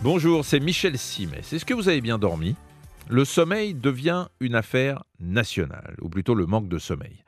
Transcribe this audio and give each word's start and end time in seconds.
Bonjour, 0.00 0.44
c'est 0.44 0.60
Michel 0.60 0.96
Simès. 0.96 1.52
Est-ce 1.52 1.64
que 1.64 1.74
vous 1.74 1.88
avez 1.88 2.00
bien 2.00 2.18
dormi? 2.18 2.54
Le 3.08 3.24
sommeil 3.24 3.74
devient 3.74 4.26
une 4.38 4.54
affaire 4.54 5.02
nationale, 5.18 5.96
ou 6.00 6.08
plutôt 6.08 6.36
le 6.36 6.46
manque 6.46 6.68
de 6.68 6.78
sommeil. 6.78 7.24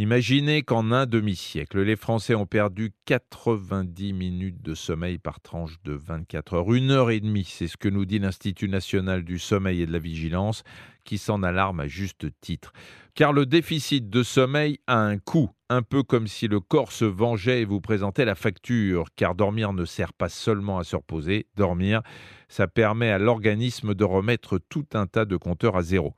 Imaginez 0.00 0.62
qu'en 0.62 0.92
un 0.92 1.06
demi-siècle, 1.06 1.82
les 1.82 1.96
Français 1.96 2.36
ont 2.36 2.46
perdu 2.46 2.92
90 3.06 4.12
minutes 4.12 4.62
de 4.62 4.76
sommeil 4.76 5.18
par 5.18 5.40
tranche 5.40 5.74
de 5.82 5.92
24 5.92 6.54
heures. 6.54 6.72
Une 6.72 6.92
heure 6.92 7.10
et 7.10 7.18
demie, 7.18 7.42
c'est 7.42 7.66
ce 7.66 7.76
que 7.76 7.88
nous 7.88 8.04
dit 8.04 8.20
l'Institut 8.20 8.68
national 8.68 9.24
du 9.24 9.40
sommeil 9.40 9.82
et 9.82 9.86
de 9.86 9.92
la 9.92 9.98
vigilance, 9.98 10.62
qui 11.02 11.18
s'en 11.18 11.42
alarme 11.42 11.80
à 11.80 11.88
juste 11.88 12.28
titre. 12.40 12.72
Car 13.16 13.32
le 13.32 13.44
déficit 13.44 14.08
de 14.08 14.22
sommeil 14.22 14.78
a 14.86 15.00
un 15.00 15.18
coût, 15.18 15.50
un 15.68 15.82
peu 15.82 16.04
comme 16.04 16.28
si 16.28 16.46
le 16.46 16.60
corps 16.60 16.92
se 16.92 17.04
vengeait 17.04 17.62
et 17.62 17.64
vous 17.64 17.80
présentait 17.80 18.24
la 18.24 18.36
facture, 18.36 19.06
car 19.16 19.34
dormir 19.34 19.72
ne 19.72 19.84
sert 19.84 20.12
pas 20.12 20.28
seulement 20.28 20.78
à 20.78 20.84
se 20.84 20.94
reposer, 20.94 21.48
dormir, 21.56 22.02
ça 22.48 22.68
permet 22.68 23.10
à 23.10 23.18
l'organisme 23.18 23.96
de 23.96 24.04
remettre 24.04 24.60
tout 24.68 24.86
un 24.94 25.08
tas 25.08 25.24
de 25.24 25.36
compteurs 25.36 25.74
à 25.74 25.82
zéro. 25.82 26.14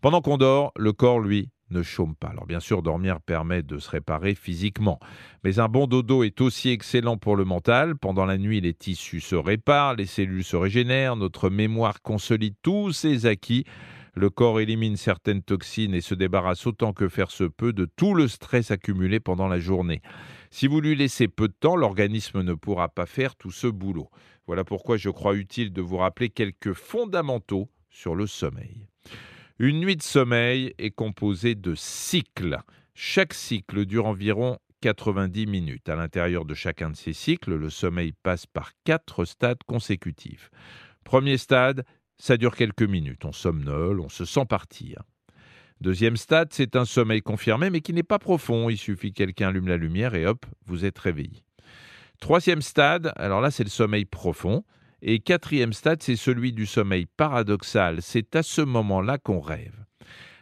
Pendant 0.00 0.20
qu'on 0.20 0.36
dort, 0.36 0.72
le 0.76 0.92
corps, 0.92 1.20
lui, 1.20 1.50
ne 1.70 1.82
chôme 1.82 2.14
pas. 2.14 2.28
Alors 2.28 2.46
bien 2.46 2.60
sûr, 2.60 2.82
dormir 2.82 3.20
permet 3.20 3.62
de 3.62 3.78
se 3.78 3.90
réparer 3.90 4.34
physiquement, 4.34 4.98
mais 5.44 5.58
un 5.58 5.68
bon 5.68 5.86
dodo 5.86 6.22
est 6.22 6.40
aussi 6.40 6.70
excellent 6.70 7.16
pour 7.16 7.36
le 7.36 7.44
mental. 7.44 7.96
Pendant 7.96 8.24
la 8.24 8.38
nuit, 8.38 8.60
les 8.60 8.74
tissus 8.74 9.20
se 9.20 9.36
réparent, 9.36 9.94
les 9.94 10.06
cellules 10.06 10.44
se 10.44 10.56
régénèrent, 10.56 11.16
notre 11.16 11.50
mémoire 11.50 12.02
consolide 12.02 12.54
tous 12.62 12.92
ses 12.92 13.26
acquis. 13.26 13.64
Le 14.14 14.28
corps 14.28 14.58
élimine 14.58 14.96
certaines 14.96 15.42
toxines 15.42 15.94
et 15.94 16.00
se 16.00 16.14
débarrasse 16.14 16.66
autant 16.66 16.92
que 16.92 17.08
faire 17.08 17.30
se 17.30 17.44
peut 17.44 17.72
de 17.72 17.84
tout 17.84 18.14
le 18.14 18.26
stress 18.26 18.70
accumulé 18.72 19.20
pendant 19.20 19.46
la 19.46 19.60
journée. 19.60 20.02
Si 20.50 20.66
vous 20.66 20.80
lui 20.80 20.96
laissez 20.96 21.28
peu 21.28 21.46
de 21.46 21.54
temps, 21.58 21.76
l'organisme 21.76 22.42
ne 22.42 22.54
pourra 22.54 22.88
pas 22.88 23.06
faire 23.06 23.36
tout 23.36 23.52
ce 23.52 23.68
boulot. 23.68 24.10
Voilà 24.46 24.64
pourquoi 24.64 24.96
je 24.96 25.10
crois 25.10 25.36
utile 25.36 25.72
de 25.72 25.80
vous 25.80 25.98
rappeler 25.98 26.28
quelques 26.28 26.72
fondamentaux 26.72 27.70
sur 27.88 28.16
le 28.16 28.26
sommeil. 28.26 28.89
Une 29.62 29.80
nuit 29.80 29.96
de 29.96 30.02
sommeil 30.02 30.72
est 30.78 30.90
composée 30.90 31.54
de 31.54 31.74
cycles. 31.74 32.56
Chaque 32.94 33.34
cycle 33.34 33.84
dure 33.84 34.06
environ 34.06 34.56
90 34.80 35.46
minutes. 35.46 35.86
À 35.90 35.96
l'intérieur 35.96 36.46
de 36.46 36.54
chacun 36.54 36.88
de 36.88 36.96
ces 36.96 37.12
cycles, 37.12 37.56
le 37.56 37.68
sommeil 37.68 38.12
passe 38.22 38.46
par 38.46 38.70
quatre 38.84 39.26
stades 39.26 39.62
consécutifs. 39.66 40.50
Premier 41.04 41.36
stade, 41.36 41.84
ça 42.16 42.38
dure 42.38 42.56
quelques 42.56 42.84
minutes. 42.84 43.26
On 43.26 43.32
somnole, 43.32 44.00
on 44.00 44.08
se 44.08 44.24
sent 44.24 44.46
partir. 44.48 45.02
Deuxième 45.82 46.16
stade, 46.16 46.48
c'est 46.52 46.74
un 46.74 46.86
sommeil 46.86 47.20
confirmé, 47.20 47.68
mais 47.68 47.82
qui 47.82 47.92
n'est 47.92 48.02
pas 48.02 48.18
profond. 48.18 48.70
Il 48.70 48.78
suffit 48.78 49.12
que 49.12 49.18
quelqu'un 49.18 49.48
allume 49.48 49.68
la 49.68 49.76
lumière 49.76 50.14
et 50.14 50.24
hop, 50.24 50.46
vous 50.64 50.86
êtes 50.86 50.98
réveillé. 50.98 51.44
Troisième 52.18 52.62
stade, 52.62 53.12
alors 53.16 53.42
là, 53.42 53.50
c'est 53.50 53.64
le 53.64 53.68
sommeil 53.68 54.06
profond. 54.06 54.64
Et 55.02 55.20
quatrième 55.20 55.72
stade, 55.72 56.02
c'est 56.02 56.16
celui 56.16 56.52
du 56.52 56.66
sommeil 56.66 57.06
paradoxal. 57.16 58.02
C'est 58.02 58.36
à 58.36 58.42
ce 58.42 58.60
moment-là 58.60 59.18
qu'on 59.18 59.40
rêve. 59.40 59.74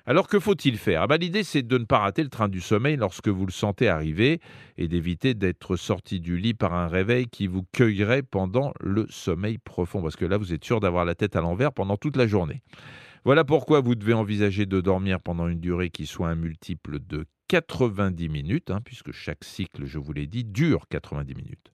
Alors 0.05 0.27
que 0.27 0.41
faut-il 0.41 0.79
faire? 0.79 1.03
Ah 1.03 1.07
bah, 1.07 1.19
L'idée, 1.19 1.45
c'est 1.45 1.63
de 1.63 1.77
ne 1.77 1.85
pas 1.85 1.99
rater 1.99 2.23
le 2.23 2.31
train 2.31 2.49
du 2.49 2.63
sommeil 2.63 2.97
lorsque 2.97 3.29
vous 3.29 3.45
le 3.45 3.53
sentez 3.53 3.89
arriver 3.89 4.41
et 4.79 4.89
d'éviter 4.89 5.35
d'être 5.35 5.77
sorti 5.77 6.19
du 6.19 6.39
lit 6.39 6.55
par 6.55 6.73
un 6.73 6.89
réveil 6.89 7.27
qui 7.27 7.47
vous 7.47 7.63
cueillerait 7.73 8.23
pendant 8.23 8.73
le 8.81 9.07
sommeil 9.11 9.59
profond, 9.59 10.01
parce 10.01 10.17
que 10.17 10.25
là, 10.25 10.39
vous 10.39 10.55
êtes 10.55 10.65
sûr 10.65 10.81
d'avoir 10.81 11.05
la 11.05 11.15
tête 11.15 11.37
à 11.37 11.43
l'envers 11.43 11.75
pendant 11.75 11.99
toute 11.99 12.17
la 12.17 12.27
journée. 12.27 12.63
Voilà 13.27 13.45
pourquoi 13.45 13.81
vous 13.81 13.95
devez 13.95 14.15
envisager 14.15 14.65
de 14.65 14.81
dormir 14.81 15.21
pendant 15.21 15.47
une 15.47 15.61
durée 15.61 15.91
qui 15.91 16.07
soit 16.07 16.31
un 16.31 16.37
multiple 16.37 17.01
de 17.01 17.27
90 17.49 18.29
minutes, 18.29 18.71
hein, 18.71 18.81
puisque 18.85 19.13
chaque 19.13 19.45
cycle, 19.45 19.87
je 19.87 19.99
vous 19.99 20.13
l'ai 20.13 20.27
dit, 20.27 20.45
dure 20.45 20.87
90 20.89 21.35
minutes. 21.35 21.73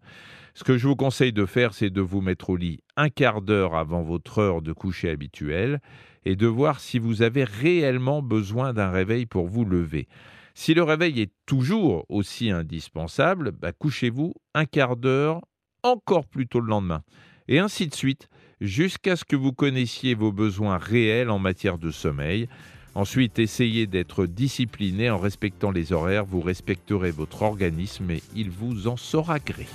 Ce 0.55 0.65
que 0.65 0.79
je 0.79 0.87
vous 0.87 0.97
conseille 0.97 1.33
de 1.33 1.47
faire, 1.47 1.75
c'est 1.75 1.91
de 1.91 2.01
vous 2.01 2.21
mettre 2.21 2.51
au 2.51 2.57
lit 2.57 2.81
un 2.97 3.09
quart 3.09 3.43
d'heure 3.43 3.75
avant 3.75 4.03
votre 4.03 4.39
heure 4.39 4.63
de 4.63 4.73
coucher 4.73 5.11
habituelle 5.11 5.81
et 6.25 6.37
de 6.37 6.47
voir 6.47 6.81
si 6.81 6.99
vous 6.99 7.23
avez 7.23 7.45
réellement 7.45 8.23
besoin 8.23 8.73
d'un 8.73 8.91
réveil 8.91 9.27
pour 9.27 9.49
vous 9.49 9.65
lever. 9.65 10.09
Si 10.55 10.73
le 10.73 10.85
réveil 10.85 11.21
est 11.21 11.33
toujours 11.47 12.07
aussi 12.09 12.51
indispensable, 12.51 13.51
bah, 13.51 13.73
couchez-vous 13.73 14.35
un 14.55 14.65
quart 14.65 14.97
d'heure 14.97 15.41
encore 15.83 16.27
plus 16.27 16.47
tôt 16.47 16.61
le 16.61 16.69
lendemain. 16.69 17.03
Et 17.49 17.59
ainsi 17.59 17.89
de 17.89 17.95
suite, 17.95 18.29
jusqu'à 18.61 19.17
ce 19.17 19.25
que 19.25 19.37
vous 19.37 19.53
connaissiez 19.53 20.15
vos 20.15 20.33
besoins 20.33 20.79
réels 20.79 21.31
en 21.31 21.39
matière 21.39 21.79
de 21.79 21.91
sommeil. 21.91 22.49
Ensuite, 22.95 23.39
essayez 23.39 23.87
d'être 23.87 24.27
discipliné 24.27 25.11
en 25.11 25.19
respectant 25.19 25.73
les 25.73 25.93
horaires. 25.93 26.25
Vous 26.25 26.41
respecterez 26.41 27.11
votre 27.11 27.43
organisme 27.43 28.11
et 28.11 28.23
il 28.37 28.51
vous 28.51 28.87
en 28.87 28.97
saura 28.97 29.39
gré. 29.41 29.67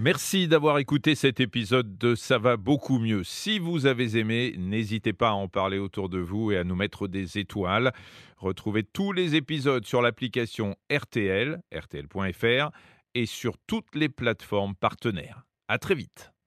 Merci 0.00 0.46
d'avoir 0.46 0.78
écouté 0.78 1.16
cet 1.16 1.40
épisode 1.40 1.98
de 1.98 2.14
Ça 2.14 2.38
va 2.38 2.56
beaucoup 2.56 2.98
mieux. 2.98 3.24
Si 3.24 3.58
vous 3.58 3.84
avez 3.84 4.16
aimé, 4.16 4.54
n'hésitez 4.56 5.12
pas 5.12 5.30
à 5.30 5.32
en 5.32 5.48
parler 5.48 5.78
autour 5.78 6.08
de 6.08 6.18
vous 6.18 6.52
et 6.52 6.56
à 6.56 6.62
nous 6.62 6.76
mettre 6.76 7.08
des 7.08 7.36
étoiles. 7.36 7.92
Retrouvez 8.36 8.84
tous 8.84 9.12
les 9.12 9.34
épisodes 9.34 9.84
sur 9.84 10.00
l'application 10.00 10.76
RTL, 10.90 11.60
rtl.fr 11.74 12.70
et 13.14 13.26
sur 13.26 13.58
toutes 13.66 13.96
les 13.96 14.08
plateformes 14.08 14.76
partenaires. 14.76 15.44
À 15.66 15.78
très 15.78 15.96
vite. 15.96 16.32